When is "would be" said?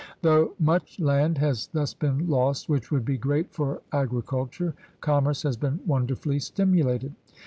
2.89-3.19